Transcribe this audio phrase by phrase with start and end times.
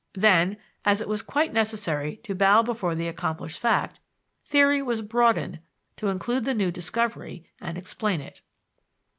[0.15, 3.99] Then, as it was quite necessary to bow before the accomplished fact,
[4.43, 5.59] theory was broadened
[5.97, 8.41] to include the new discovery and explain it.